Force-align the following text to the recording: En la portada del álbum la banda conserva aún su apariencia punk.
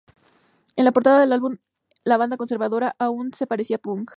En 0.75 0.85
la 0.85 0.91
portada 0.91 1.19
del 1.19 1.31
álbum 1.31 1.57
la 2.05 2.17
banda 2.17 2.35
conserva 2.35 2.95
aún 2.97 3.33
su 3.35 3.43
apariencia 3.43 3.77
punk. 3.77 4.09